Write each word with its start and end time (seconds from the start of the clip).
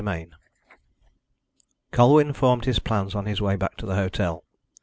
CHAPTER 0.03 0.19
XIX 0.29 0.35
Colwyn 1.91 2.33
formed 2.33 2.65
his 2.65 2.79
plans 2.79 3.13
on 3.13 3.27
his 3.27 3.39
way 3.39 3.55
back 3.55 3.77
to 3.77 3.85
the 3.85 3.93
hotel. 3.97 4.43